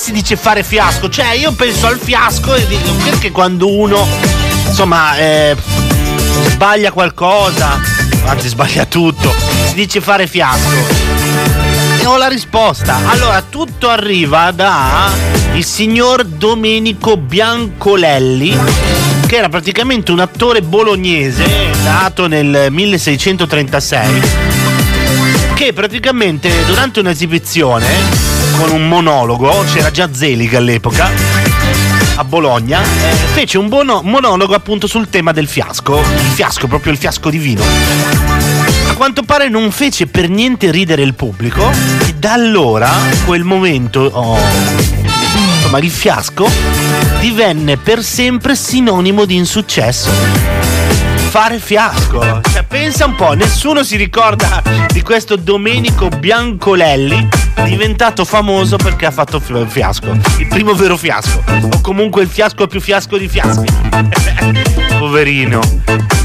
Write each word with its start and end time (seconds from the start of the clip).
si 0.00 0.12
dice 0.12 0.34
fare 0.36 0.62
fiasco? 0.62 1.10
Cioè, 1.10 1.32
io 1.32 1.52
penso 1.52 1.86
al 1.86 1.98
fiasco 1.98 2.54
e 2.54 2.66
dico 2.66 2.90
perché 3.04 3.30
quando 3.30 3.70
uno, 3.70 4.08
insomma, 4.66 5.14
eh, 5.18 5.54
sbaglia 6.48 6.90
qualcosa, 6.90 7.78
anzi 8.24 8.48
sbaglia 8.48 8.86
tutto, 8.86 9.30
si 9.66 9.74
dice 9.74 10.00
fare 10.00 10.26
fiasco. 10.26 10.70
E 12.00 12.06
ho 12.06 12.16
la 12.16 12.28
risposta. 12.28 13.10
Allora, 13.10 13.42
tutto 13.42 13.90
arriva 13.90 14.50
da 14.52 15.12
il 15.52 15.66
signor 15.66 16.24
Domenico 16.24 17.18
Biancolelli, 17.18 18.56
che 19.26 19.36
era 19.36 19.50
praticamente 19.50 20.12
un 20.12 20.20
attore 20.20 20.62
bolognese 20.62 21.72
nato 21.82 22.26
nel 22.26 22.68
1636, 22.70 24.22
che 25.52 25.74
praticamente 25.74 26.64
durante 26.64 27.00
un'esibizione 27.00 28.29
con 28.60 28.72
un 28.72 28.88
monologo, 28.88 29.64
c'era 29.72 29.90
già 29.90 30.12
Zelig 30.12 30.54
all'epoca, 30.54 31.10
a 32.16 32.24
Bologna, 32.24 32.82
eh, 32.82 33.14
fece 33.32 33.56
un 33.56 33.70
bono- 33.70 34.02
monologo 34.02 34.54
appunto 34.54 34.86
sul 34.86 35.08
tema 35.08 35.32
del 35.32 35.48
fiasco, 35.48 35.98
il 35.98 36.32
fiasco, 36.34 36.66
proprio 36.66 36.92
il 36.92 36.98
fiasco 36.98 37.30
di 37.30 37.38
vino. 37.38 37.62
A 38.86 38.92
quanto 38.96 39.22
pare 39.22 39.48
non 39.48 39.70
fece 39.70 40.06
per 40.06 40.28
niente 40.28 40.70
ridere 40.70 41.00
il 41.00 41.14
pubblico. 41.14 41.70
E 42.06 42.12
da 42.12 42.34
allora, 42.34 42.90
quel 43.24 43.44
momento, 43.44 44.10
oh, 44.12 44.38
insomma 45.56 45.78
il 45.78 45.90
fiasco, 45.90 46.46
divenne 47.18 47.78
per 47.78 48.04
sempre 48.04 48.54
sinonimo 48.54 49.24
di 49.24 49.36
insuccesso. 49.36 50.10
Fare 51.30 51.58
fiasco, 51.58 52.42
cioè 52.52 52.62
pensa 52.64 53.06
un 53.06 53.14
po', 53.14 53.32
nessuno 53.32 53.82
si 53.82 53.96
ricorda 53.96 54.62
di 54.92 55.00
questo 55.00 55.36
Domenico 55.36 56.08
Biancolelli 56.08 57.39
diventato 57.64 58.24
famoso 58.24 58.76
perché 58.76 59.06
ha 59.06 59.10
fatto 59.10 59.40
fi- 59.40 59.64
fiasco, 59.66 60.16
il 60.38 60.46
primo 60.48 60.74
vero 60.74 60.96
fiasco, 60.96 61.42
o 61.62 61.80
comunque 61.80 62.22
il 62.22 62.28
fiasco 62.28 62.66
più 62.66 62.80
fiasco 62.80 63.16
di 63.18 63.28
fiaschi. 63.28 63.66
Poverino. 64.98 66.19